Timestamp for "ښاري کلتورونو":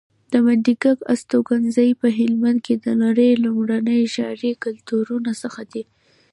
4.13-5.31